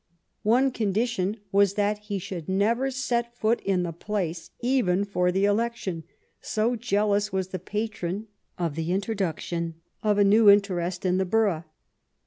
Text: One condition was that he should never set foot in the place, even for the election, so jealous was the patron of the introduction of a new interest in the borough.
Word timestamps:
One 0.41 0.71
condition 0.71 1.37
was 1.51 1.75
that 1.75 1.99
he 1.99 2.17
should 2.17 2.49
never 2.49 2.89
set 2.89 3.37
foot 3.37 3.61
in 3.61 3.83
the 3.83 3.93
place, 3.93 4.49
even 4.59 5.05
for 5.05 5.31
the 5.31 5.45
election, 5.45 6.05
so 6.41 6.75
jealous 6.75 7.31
was 7.31 7.49
the 7.49 7.59
patron 7.59 8.25
of 8.57 8.73
the 8.73 8.91
introduction 8.93 9.75
of 10.01 10.17
a 10.17 10.23
new 10.23 10.49
interest 10.49 11.05
in 11.05 11.19
the 11.19 11.25
borough. 11.25 11.65